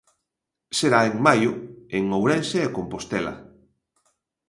[0.77, 1.51] Será en maio,
[1.97, 3.33] en Ourense e Compostela.